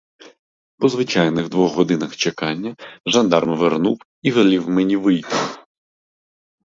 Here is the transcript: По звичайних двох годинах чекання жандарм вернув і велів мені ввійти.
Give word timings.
По 0.77 0.89
звичайних 0.89 1.49
двох 1.49 1.75
годинах 1.75 2.15
чекання 2.15 2.75
жандарм 3.05 3.57
вернув 3.57 4.01
і 4.21 4.31
велів 4.31 4.69
мені 4.69 4.97
ввійти. 4.97 5.35